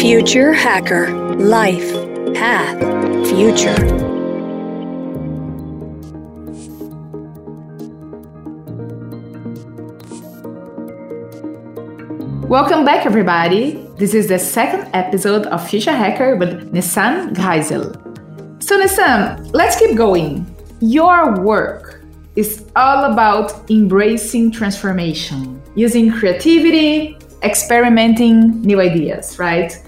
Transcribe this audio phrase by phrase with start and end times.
[0.00, 1.92] Future Hacker Life
[2.32, 2.80] Path
[3.28, 3.76] Future.
[12.48, 13.86] Welcome back, everybody.
[13.98, 17.92] This is the second episode of Future Hacker with Nissan Graisel.
[18.62, 20.46] So, Nissan, let's keep going.
[20.80, 22.02] Your work
[22.36, 29.78] is all about embracing transformation, using creativity, experimenting new ideas, right?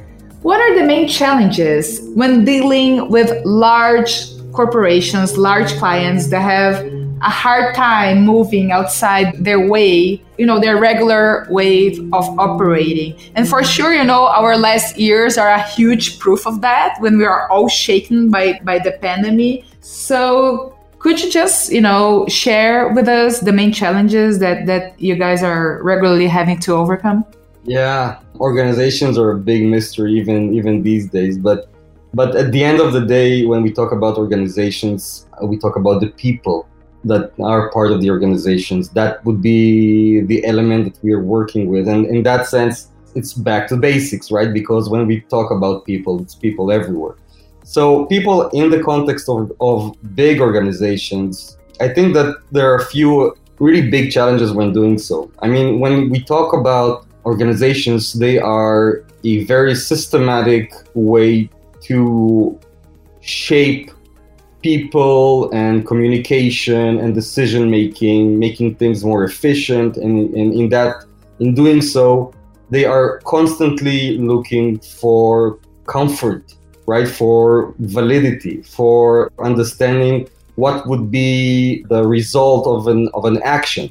[0.43, 6.85] What are the main challenges when dealing with large corporations, large clients that have
[7.23, 13.14] a hard time moving outside their way, you know, their regular way of operating.
[13.36, 17.19] And for sure, you know, our last years are a huge proof of that when
[17.19, 19.64] we are all shaken by, by the pandemic.
[19.81, 25.14] So could you just, you know, share with us the main challenges that, that you
[25.14, 27.25] guys are regularly having to overcome?
[27.64, 31.39] Yeah, organizations are a big mystery even even these days.
[31.39, 31.68] But
[32.14, 35.77] but at the end of the day, when we talk about organizations, uh, we talk
[35.77, 36.69] about the people
[37.04, 38.91] that are part of the organizations.
[38.91, 43.32] That would be the element that we are working with, and in that sense, it's
[43.32, 44.52] back to basics, right?
[44.52, 47.16] Because when we talk about people, it's people everywhere.
[47.64, 52.84] So people in the context of, of big organizations, I think that there are a
[52.84, 55.30] few really big challenges when doing so.
[55.41, 61.48] I mean, when we talk about organizations, they are a very systematic way
[61.83, 62.59] to
[63.20, 63.91] shape
[64.62, 69.97] people and communication and decision making, making things more efficient.
[69.97, 71.05] And, and in that,
[71.41, 72.33] in doing so,
[72.70, 76.55] they are constantly looking for comfort,
[76.87, 77.09] right?
[77.09, 83.91] For validity, for understanding what would be the result of an of an action.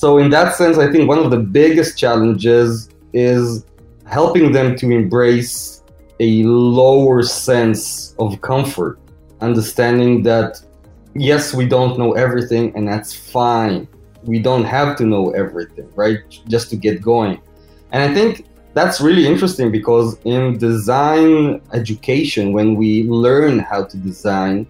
[0.00, 3.66] So, in that sense, I think one of the biggest challenges is
[4.06, 5.82] helping them to embrace
[6.20, 8.98] a lower sense of comfort,
[9.42, 10.62] understanding that
[11.14, 13.86] yes, we don't know everything, and that's fine.
[14.22, 16.20] We don't have to know everything, right?
[16.48, 17.38] Just to get going.
[17.92, 23.98] And I think that's really interesting because in design education, when we learn how to
[23.98, 24.66] design,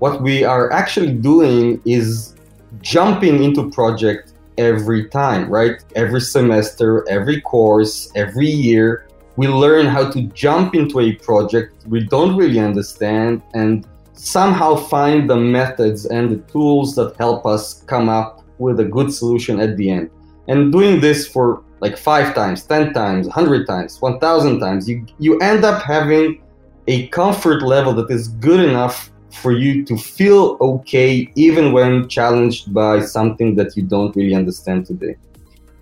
[0.00, 2.34] what we are actually doing is
[2.82, 5.82] jumping into project every time, right?
[5.94, 12.04] Every semester, every course, every year, we learn how to jump into a project we
[12.04, 18.08] don't really understand and somehow find the methods and the tools that help us come
[18.08, 20.10] up with a good solution at the end.
[20.48, 25.38] And doing this for like five times, 10 times, 100 times, 1000 times, you, you
[25.40, 26.42] end up having
[26.88, 29.10] a comfort level that is good enough
[29.42, 34.86] for you to feel okay even when challenged by something that you don't really understand
[34.86, 35.16] today.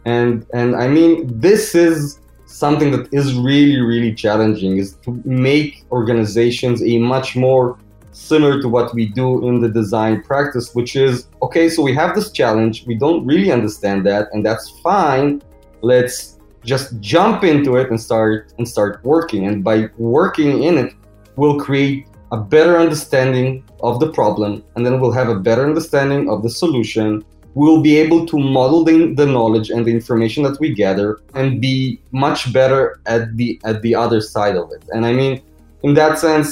[0.05, 5.85] And and I mean this is something that is really really challenging is to make
[5.91, 7.79] organizations a much more
[8.13, 12.15] similar to what we do in the design practice which is okay so we have
[12.15, 15.43] this challenge we don't really understand that and that's fine
[15.83, 20.95] let's just jump into it and start and start working and by working in it
[21.35, 23.47] we'll create a better understanding
[23.89, 27.25] of the problem, and then we'll have a better understanding of the solution.
[27.55, 31.61] We'll be able to model the, the knowledge and the information that we gather and
[31.61, 34.83] be much better at the at the other side of it.
[34.93, 35.33] And I mean,
[35.87, 36.49] in that sense,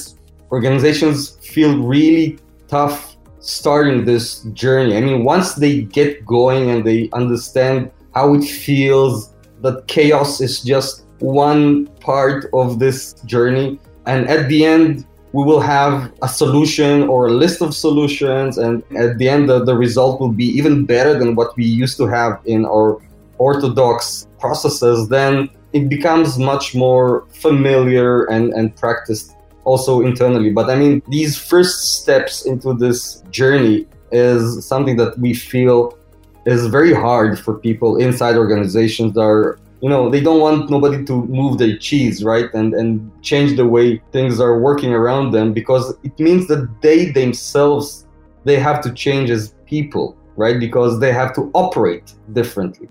[0.53, 1.17] organizations
[1.53, 2.39] feel really
[2.69, 4.27] tough starting this
[4.65, 4.97] journey.
[4.97, 10.63] I mean, once they get going and they understand how it feels, that chaos is
[10.63, 13.81] just one part of this journey.
[14.07, 18.83] And at the end, we will have a solution or a list of solutions and
[18.97, 22.07] at the end the, the result will be even better than what we used to
[22.07, 22.99] have in our
[23.39, 29.33] orthodox processes then it becomes much more familiar and, and practiced
[29.65, 30.51] also internally.
[30.51, 35.97] But i mean these first steps into this journey is something that we feel
[36.45, 41.05] is very hard for people inside organizations that are you know they don't want nobody
[41.05, 42.49] to move their cheese right?
[42.55, 42.91] And and
[43.23, 48.07] change the way things are working around them because it means that they themselves
[48.45, 50.59] they have to change as people right?
[50.59, 52.89] Because they have to operate differently.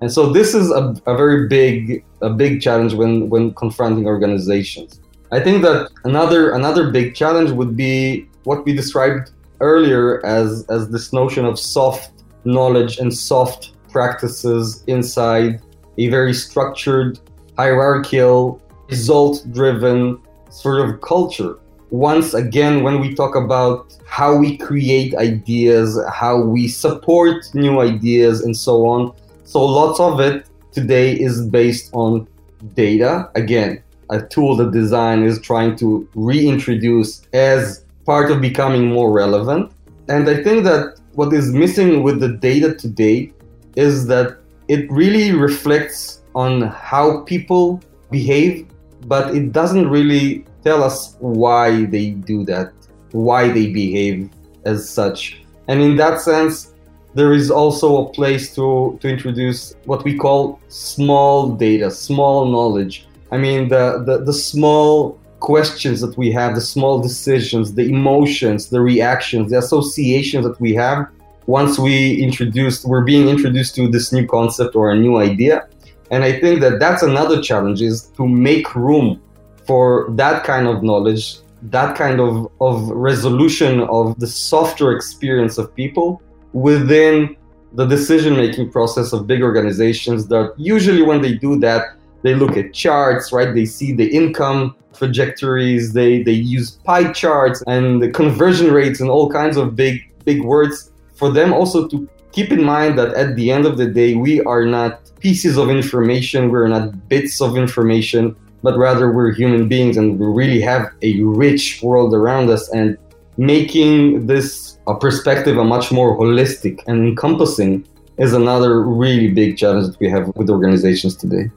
[0.00, 5.00] And so this is a, a very big a big challenge when when confronting organizations.
[5.32, 9.30] I think that another another big challenge would be what we described
[9.60, 15.62] earlier as as this notion of soft knowledge and soft practices inside
[15.98, 17.18] a very structured,
[17.56, 20.18] hierarchical, result driven
[20.50, 21.58] sort of culture.
[21.90, 28.40] Once again, when we talk about how we create ideas, how we support new ideas,
[28.40, 29.12] and so on,
[29.44, 32.26] so lots of it today is based on
[32.74, 33.30] data.
[33.34, 39.72] Again, a tool that design is trying to reintroduce as part of becoming more relevant.
[40.08, 43.32] And I think that what is missing with the data today
[43.76, 44.38] is that
[44.68, 47.80] it really reflects on how people
[48.10, 48.66] behave,
[49.06, 52.72] but it doesn't really tell us why they do that,
[53.12, 54.30] why they behave
[54.64, 55.42] as such.
[55.68, 56.72] And in that sense,
[57.14, 63.06] there is also a place to, to introduce what we call small data, small knowledge.
[63.30, 68.70] I mean, the, the, the small questions that we have, the small decisions, the emotions,
[68.70, 71.08] the reactions, the associations that we have
[71.46, 75.68] once we introduced, we're being introduced to this new concept or a new idea.
[76.10, 79.20] And I think that that's another challenge is to make room
[79.66, 85.74] for that kind of knowledge, that kind of, of resolution of the softer experience of
[85.74, 87.36] people within
[87.72, 92.56] the decision making process of big organizations that usually when they do that they look
[92.56, 98.08] at charts right they see the income trajectories they they use pie charts and the
[98.08, 102.64] conversion rates and all kinds of big big words for them also to keep in
[102.64, 106.68] mind that at the end of the day we are not pieces of information we're
[106.68, 111.82] not bits of information but rather we're human beings and we really have a rich
[111.82, 112.96] world around us and
[113.36, 117.86] making this a perspective a much more holistic and encompassing
[118.18, 121.50] is another really big challenge that we have with organizations today.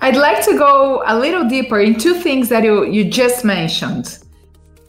[0.00, 4.18] I'd like to go a little deeper in two things that you, you just mentioned.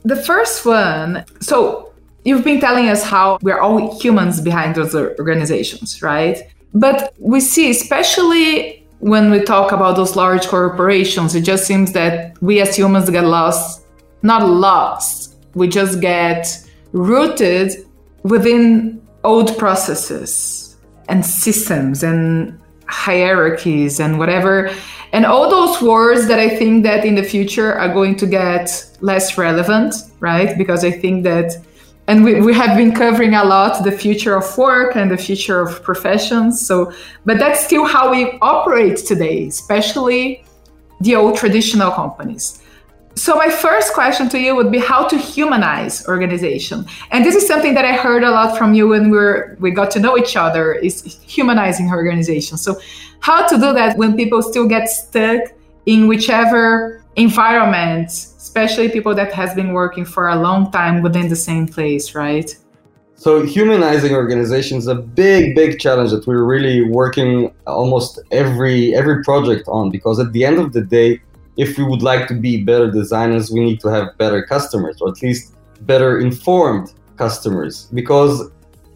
[0.04, 1.89] The first one, so
[2.26, 6.42] you've been telling us how we're all humans behind those organizations, right?
[6.74, 12.40] But we see, especially when we talk about those large corporations, it just seems that
[12.42, 13.86] we as humans get lost,
[14.22, 16.48] not lost, we just get
[16.92, 17.86] rooted
[18.24, 20.78] within old processes
[21.08, 24.72] and systems and hierarchies and whatever
[25.14, 28.98] and all those words that i think that in the future are going to get
[29.02, 31.56] less relevant right because i think that
[32.10, 35.62] and we, we have been covering a lot the future of work and the future
[35.62, 36.92] of professions so
[37.26, 40.44] but that's still how we operate today especially
[41.02, 42.62] the old traditional companies
[43.20, 46.86] so my first question to you would be how to humanize organization.
[47.12, 49.72] And this is something that I heard a lot from you when we are we
[49.72, 52.58] got to know each other is humanizing organization.
[52.58, 52.80] So
[53.20, 55.42] how to do that when people still get stuck
[55.86, 61.36] in whichever environment, especially people that has been working for a long time within the
[61.36, 62.56] same place, right?
[63.16, 69.22] So humanizing organizations is a big, big challenge that we're really working almost every every
[69.24, 71.20] project on because at the end of the day,
[71.58, 75.10] if we would like to be better designers, we need to have better customers, or
[75.10, 78.50] at least better informed customers, because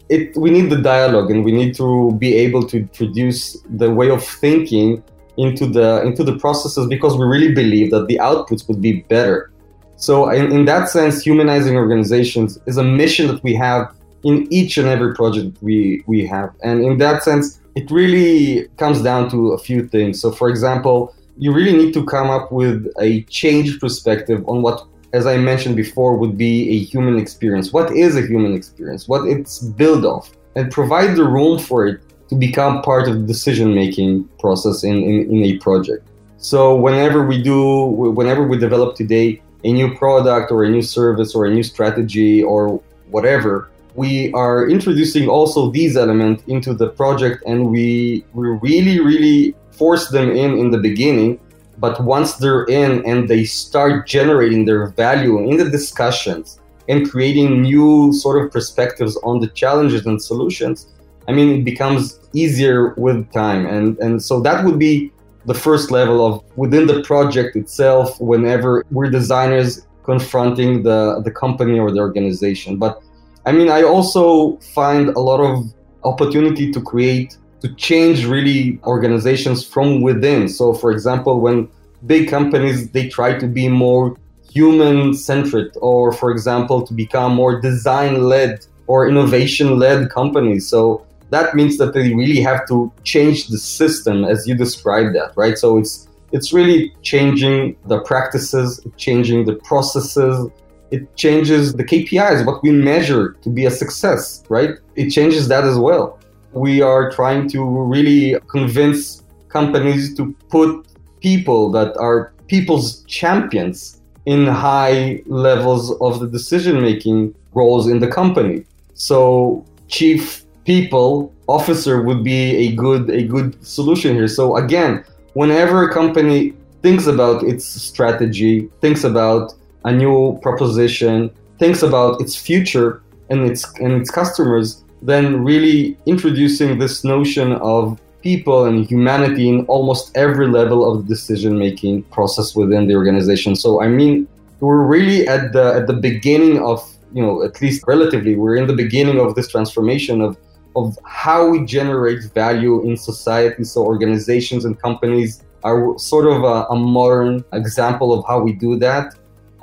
[0.08, 4.08] it we need the dialogue and we need to be able to introduce the way
[4.08, 5.04] of thinking
[5.36, 9.50] into the into the processes because we really believe that the outputs would be better.
[9.96, 13.94] So in, in that sense, humanizing organizations is a mission that we have
[14.24, 16.54] in each and every project we we have.
[16.62, 20.20] And in that sense, it really comes down to a few things.
[20.20, 24.86] So for example, you really need to come up with a change perspective on what
[25.12, 29.26] as i mentioned before would be a human experience what is a human experience what
[29.26, 33.74] it's built of and provide the room for it to become part of the decision
[33.74, 36.06] making process in, in, in a project.
[36.38, 37.84] So whenever we do
[38.20, 42.42] whenever we develop today a new product or a new service or a new strategy
[42.42, 49.00] or whatever we are introducing also these elements into the project and we we really
[49.00, 51.40] really force them in in the beginning.
[51.78, 57.62] But once they're in and they start generating their value in the discussions and creating
[57.62, 60.93] new sort of perspectives on the challenges and solutions
[61.28, 65.10] i mean it becomes easier with time and and so that would be
[65.46, 71.78] the first level of within the project itself whenever we're designers confronting the the company
[71.78, 73.02] or the organization but
[73.46, 75.64] i mean i also find a lot of
[76.04, 80.48] opportunity to create to change really organizations from within.
[80.48, 81.66] So, for example, when
[82.04, 84.18] big companies they try to be more
[84.52, 90.68] human centric, or for example, to become more design led or innovation led companies.
[90.68, 95.32] So that means that they really have to change the system as you described that,
[95.36, 95.58] right?
[95.58, 100.50] So it's it's really changing the practices, changing the processes.
[100.90, 104.70] It changes the KPIs, what we measure to be a success, right?
[104.96, 106.18] It changes that as well
[106.54, 110.86] we are trying to really convince companies to put
[111.20, 118.06] people that are people's champions in high levels of the decision making roles in the
[118.06, 118.64] company.
[118.94, 124.28] So chief people officer would be a good a good solution here.
[124.28, 125.04] So again,
[125.34, 129.54] whenever a company thinks about its strategy, thinks about
[129.84, 136.78] a new proposition, thinks about its future and its and its customers, then really introducing
[136.78, 142.56] this notion of people and humanity in almost every level of the decision making process
[142.56, 143.54] within the organization.
[143.54, 144.26] So I mean
[144.60, 146.78] we're really at the at the beginning of
[147.12, 150.38] you know at least relatively we're in the beginning of this transformation of
[150.76, 156.66] of how we generate value in society so organizations and companies are sort of a,
[156.70, 159.14] a modern example of how we do that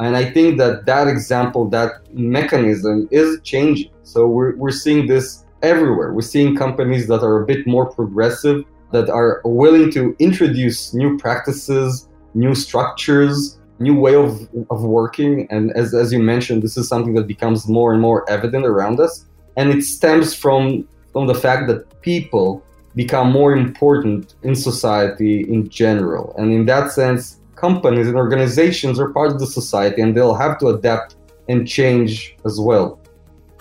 [0.02, 3.92] and I think that that example, that mechanism is changing.
[4.02, 6.12] So we're, we're seeing this everywhere.
[6.12, 11.20] We're seeing companies that are a bit more progressive, that are willing to introduce new
[11.20, 15.48] practices, new structures, new way of, of working.
[15.52, 19.00] And as, as you mentioned, this is something that becomes more and more evident around
[19.00, 19.28] us.
[19.56, 22.64] And it stems from, from the fact that people
[22.96, 26.36] become more important in society in general.
[26.38, 30.58] And in that sense, companies and organizations are part of the society and they'll have
[30.60, 31.16] to adapt
[31.48, 33.02] and change as well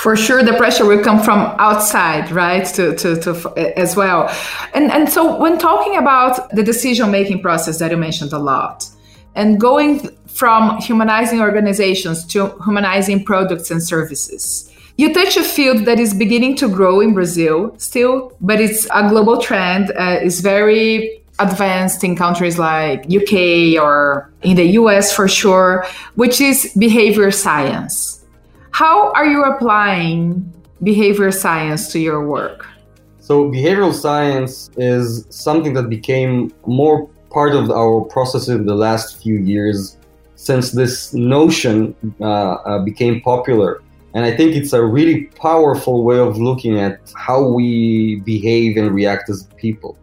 [0.01, 3.33] for sure the pressure will come from outside right to, to, to
[3.79, 4.35] as well
[4.73, 8.87] and and so when talking about the decision making process that you mentioned a lot
[9.35, 14.70] and going from humanizing organizations to humanizing products and services
[15.01, 19.03] you touch a field that is beginning to grow in brazil still but it's a
[19.09, 25.27] global trend uh, it's very advanced in countries like UK or in the US for
[25.27, 28.25] sure, which is behavior science.
[28.71, 30.53] How are you applying
[30.83, 32.67] behavior science to your work?
[33.19, 39.23] So, behavioral science is something that became more part of our process in the last
[39.23, 39.97] few years
[40.35, 43.83] since this notion uh, uh, became popular.
[44.15, 48.93] And I think it's a really powerful way of looking at how we behave and
[48.93, 49.97] react as people.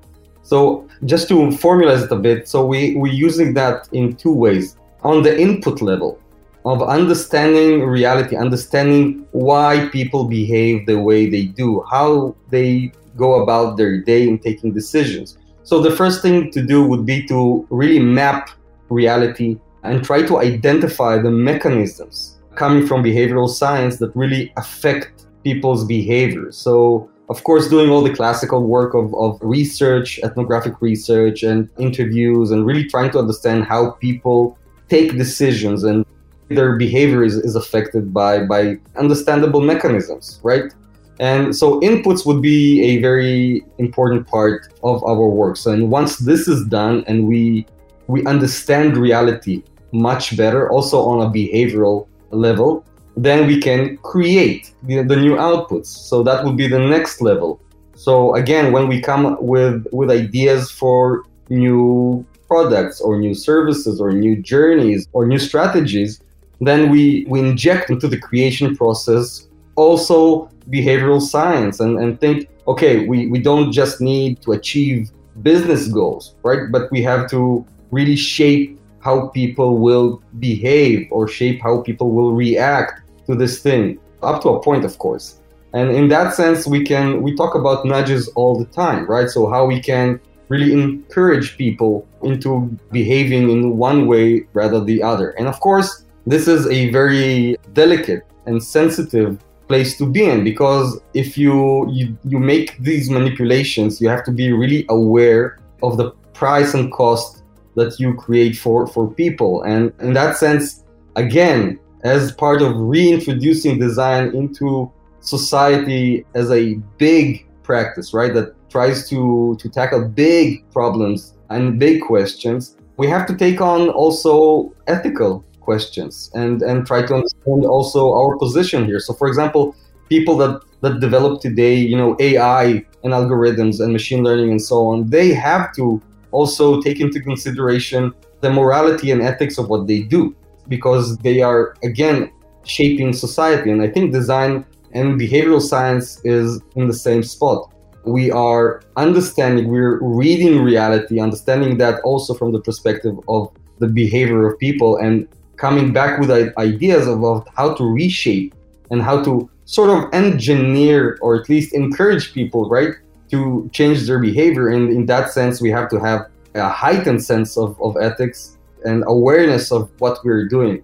[0.44, 4.78] So just to formalize it a bit, so we, we're using that in two ways.
[5.04, 6.20] On the input level
[6.66, 13.78] of understanding reality, understanding why people behave the way they do, how they go about
[13.78, 15.38] their day in taking decisions.
[15.64, 18.50] So the first thing to do would be to really map
[18.90, 25.86] reality and try to identify the mechanisms coming from behavioral science that really affect people's
[25.86, 26.52] behavior.
[26.52, 32.52] So of course, doing all the classical work of, of research, ethnographic research, and interviews,
[32.52, 36.06] and really trying to understand how people take decisions and
[36.48, 40.74] their behavior is, is affected by, by understandable mechanisms, right?
[41.20, 45.58] And so inputs would be a very important part of our work.
[45.58, 47.66] So and once this is done and we
[48.06, 55.04] we understand reality much better, also on a behavioral level, then we can create the,
[55.04, 55.88] the new outputs.
[55.88, 57.60] So that would be the next level.
[57.96, 64.12] So again, when we come with with ideas for new products or new services or
[64.12, 66.22] new journeys or new strategies,
[66.62, 73.06] then we, we inject into the creation process also behavioral science and, and think, okay,
[73.08, 76.72] we, we don't just need to achieve business goals, right?
[76.72, 82.34] But we have to really shape how people will behave or shape how people will
[82.34, 82.94] react
[83.28, 83.84] to this thing.
[84.22, 85.40] Up to a point of course.
[85.74, 89.30] And in that sense we can we talk about nudges all the time right?
[89.36, 91.94] So how we can really encourage people
[92.30, 92.50] into
[92.92, 95.30] behaving in one way rather the other.
[95.40, 95.90] And of course
[96.34, 99.32] this is a very delicate and sensitive
[99.70, 101.56] place to be in because if you,
[101.98, 106.08] you you make these manipulations you have to be really aware of the
[106.42, 107.37] price and cost
[107.78, 110.84] that you create for for people and in that sense
[111.16, 114.92] again as part of reintroducing design into
[115.22, 118.34] society as a big practice, right?
[118.34, 122.78] That tries to, to tackle big problems and big questions.
[122.98, 128.38] We have to take on also ethical questions and, and try to understand also our
[128.38, 129.00] position here.
[129.00, 129.76] So, for example,
[130.10, 134.88] people that, that develop today, you know, AI and algorithms and machine learning and so
[134.88, 140.02] on, they have to also take into consideration the morality and ethics of what they
[140.02, 140.36] do
[140.68, 142.32] because they are again
[142.64, 143.72] shaping society.
[143.72, 147.74] And i think design and behavioral science is in the same spot.
[148.06, 154.48] We are understanding we're reading reality understanding that also from the perspective of the behavior
[154.48, 158.54] of people and coming back with ideas about how to reshape
[158.92, 162.94] and how to sort of engineer or at least encourage people right
[163.32, 167.58] to change their behavior and in that sense we have to have a heightened sense
[167.58, 170.84] of, of ethics and awareness of what we're doing.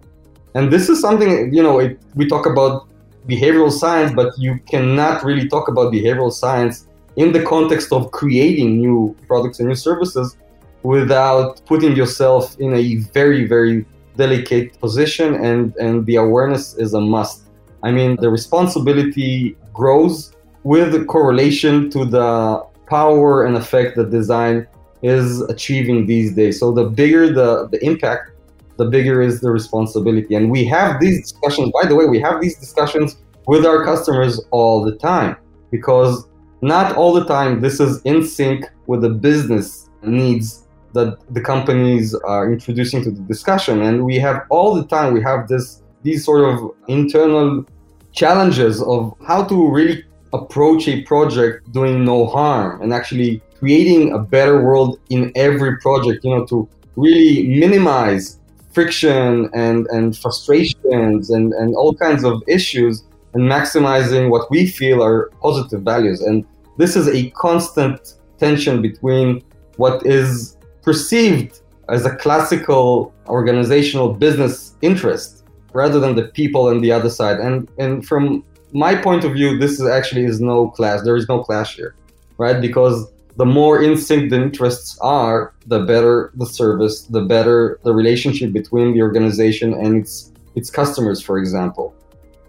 [0.55, 2.87] And this is something, you know, it, we talk about
[3.27, 8.77] behavioral science, but you cannot really talk about behavioral science in the context of creating
[8.77, 10.37] new products and new services
[10.83, 13.85] without putting yourself in a very, very
[14.17, 17.43] delicate position and, and the awareness is a must.
[17.81, 20.32] I mean, the responsibility grows
[20.63, 24.67] with correlation to the power and effect that design
[25.01, 26.59] is achieving these days.
[26.59, 28.31] So the bigger the, the impact,
[28.77, 30.35] the bigger is the responsibility.
[30.35, 34.39] And we have these discussions, by the way, we have these discussions with our customers
[34.51, 35.35] all the time
[35.71, 36.25] because
[36.61, 42.15] not all the time this is in sync with the business needs that the companies
[42.15, 46.23] are introducing to the discussion and we have all the time we have this these
[46.23, 47.65] sort of internal
[48.13, 54.19] challenges of how to really approach a project doing no harm and actually creating a
[54.19, 58.39] better world in every project you know to really minimize
[58.71, 65.01] friction and and frustrations and and all kinds of issues and maximizing what we feel
[65.03, 66.45] are positive values and
[66.77, 69.43] this is a constant tension between
[69.77, 76.91] what is perceived as a classical organizational business interest rather than the people on the
[76.91, 77.39] other side.
[77.39, 78.43] And and from
[78.73, 81.01] my point of view, this is actually is no clash.
[81.03, 81.95] There is no clash here,
[82.37, 82.59] right?
[82.59, 87.93] Because the more in sync the interests are, the better the service, the better the
[87.93, 91.95] relationship between the organization and its its customers, for example.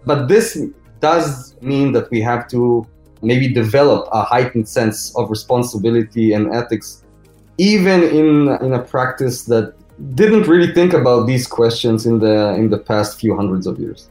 [0.05, 0.61] But this
[0.99, 2.87] does mean that we have to
[3.21, 7.03] maybe develop a heightened sense of responsibility and ethics,
[7.57, 9.73] even in in a practice that
[10.13, 14.09] didn't really think about these questions in the in the past few hundreds of years.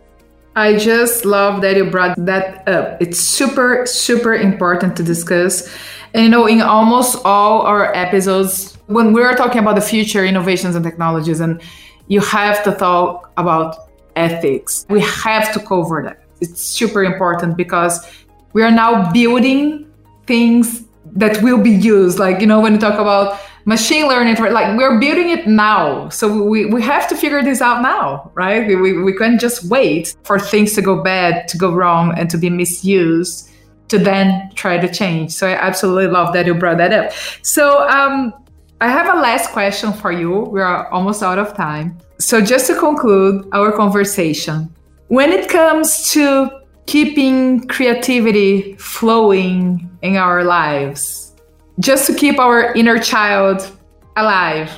[0.56, 3.02] I just love that you brought that up.
[3.02, 5.68] It's super super important to discuss.
[6.14, 10.76] And you know, in almost all our episodes, when we're talking about the future innovations
[10.76, 11.60] and technologies, and
[12.06, 16.20] you have to talk about ethics, we have to cover that.
[16.40, 18.06] It's super important because
[18.52, 19.90] we are now building
[20.26, 20.84] things
[21.16, 22.18] that will be used.
[22.18, 26.08] Like, you know, when you talk about machine learning, like we're building it now.
[26.10, 28.66] So we, we have to figure this out now, right?
[28.66, 32.38] We, we, can't just wait for things to go bad, to go wrong, and to
[32.38, 33.50] be misused
[33.88, 35.32] to then try to change.
[35.32, 37.12] So I absolutely love that you brought that up.
[37.42, 38.32] So um,
[38.80, 40.30] I have a last question for you.
[40.30, 41.98] We are almost out of time.
[42.18, 44.74] So just to conclude our conversation,
[45.08, 46.50] when it comes to
[46.86, 51.23] keeping creativity flowing in our lives,
[51.80, 53.70] just to keep our inner child
[54.16, 54.70] alive.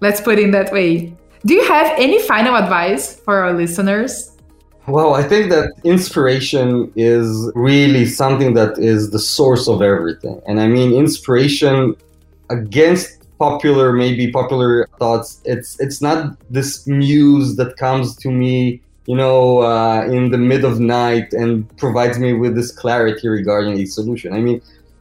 [0.00, 1.14] Let's put it in that way.
[1.46, 4.36] Do you have any final advice for our listeners?
[4.86, 10.40] Well, I think that inspiration is really something that is the source of everything.
[10.46, 11.94] And I mean, inspiration
[12.48, 19.16] against popular, maybe popular thoughts, it's, it's not this muse that comes to me you
[19.16, 23.86] know, uh, in the mid of night and provides me with this clarity regarding a
[23.86, 24.34] solution.
[24.34, 24.60] I mean,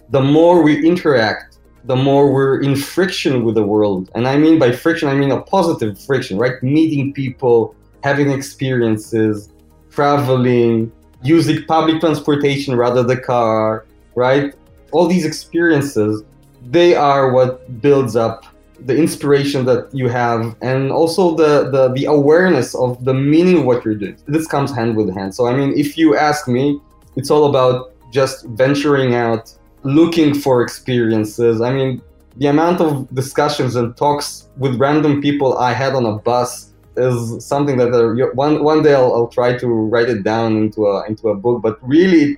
[0.09, 4.09] the more we interact, the more we're in friction with the world.
[4.15, 6.61] And I mean by friction, I mean a positive friction, right?
[6.61, 9.49] Meeting people, having experiences,
[9.89, 10.91] traveling,
[11.23, 14.53] using public transportation rather the car, right?
[14.91, 16.23] All these experiences,
[16.69, 18.45] they are what builds up
[18.85, 23.65] the inspiration that you have and also the, the the awareness of the meaning of
[23.65, 26.79] what you're doing this comes hand with hand so i mean if you ask me
[27.15, 32.01] it's all about just venturing out looking for experiences i mean
[32.37, 37.45] the amount of discussions and talks with random people i had on a bus is
[37.45, 41.05] something that uh, one one day I'll, I'll try to write it down into a
[41.07, 42.37] into a book but really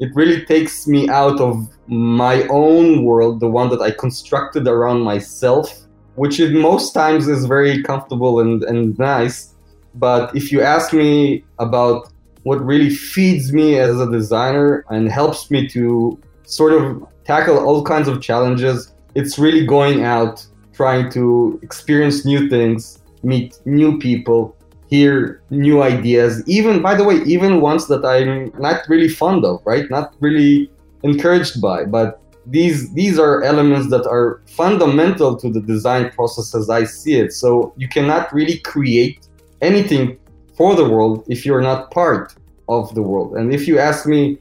[0.00, 5.00] it really takes me out of my own world, the one that I constructed around
[5.00, 9.54] myself, which in most times is very comfortable and, and nice.
[9.94, 12.12] But if you ask me about
[12.44, 16.18] what really feeds me as a designer and helps me to
[16.48, 22.48] sort of tackle all kinds of challenges, it's really going out, trying to experience new
[22.48, 24.56] things, meet new people,
[24.88, 26.42] hear new ideas.
[26.48, 29.84] Even by the way even ones that i'm not really fond of right?
[29.90, 30.70] Not really
[31.02, 31.84] encouraged by.
[31.84, 37.16] But these these are elements that are fundamental to the design process as i see
[37.18, 37.32] it.
[37.34, 39.28] So you cannot really create
[39.60, 40.18] anything
[40.56, 42.34] for the world if you're not part
[42.68, 43.36] of the world.
[43.36, 44.38] And if you ask me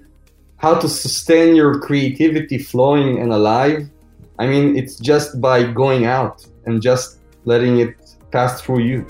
[0.57, 3.87] how to sustain your creativity flowing and alive
[4.39, 7.95] i mean it's just by going out and just letting it
[8.31, 9.05] pass through you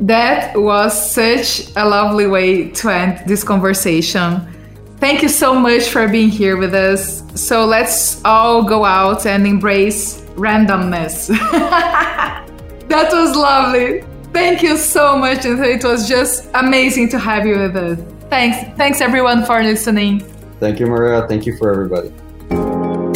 [0.00, 4.48] that was such a lovely way to end this conversation.
[4.96, 7.22] Thank you so much for being here with us.
[7.34, 11.28] So let's all go out and embrace randomness.
[12.88, 14.02] that was lovely.
[14.32, 15.44] Thank you so much.
[15.44, 17.98] It was just amazing to have you with us.
[18.30, 18.76] Thanks.
[18.78, 20.22] Thanks everyone for listening.
[20.60, 21.26] Thank you, Maria.
[21.26, 22.12] Thank you for everybody.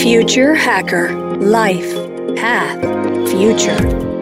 [0.03, 1.95] Future Hacker Life
[2.37, 2.81] path,
[3.31, 4.14] future.